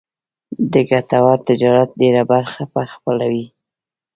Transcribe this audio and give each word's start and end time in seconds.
د 0.73 0.73
ګټور 0.89 1.37
تجارت 1.49 1.89
ډېره 1.99 2.23
برخه 2.31 2.61
به 2.71 2.83
خپلوي. 2.93 3.45